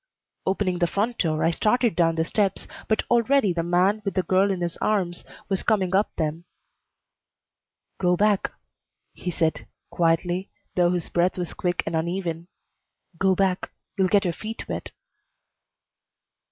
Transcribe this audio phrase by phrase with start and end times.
[0.47, 4.23] Opening the front door, I started down the steps, but already the man, with the
[4.23, 6.45] girl in his arms, was coming up them.
[7.99, 8.51] "Go back,"
[9.13, 12.47] he said, quietly, though his breath was quick and uneven.
[13.19, 13.69] "Go back.
[13.95, 14.89] You'll get your feet wet."